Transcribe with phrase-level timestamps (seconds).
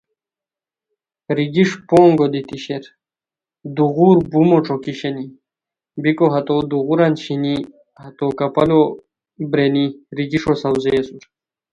[1.37, 2.83] ریگش پونگو دیتی شیر
[3.75, 5.27] دوغور بومو ݯوکی شینی
[6.01, 7.55] بیکو ہتو دوغوران چھینی
[8.03, 8.81] ہتو کپالو
[9.49, 9.85] بیرینی
[10.17, 11.23] ریگیݰو ساؤزیئے اسور